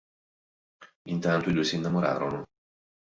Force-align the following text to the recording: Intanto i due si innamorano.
Intanto 1.09 1.51
i 1.51 1.53
due 1.53 1.63
si 1.63 1.75
innamorano. 1.75 2.45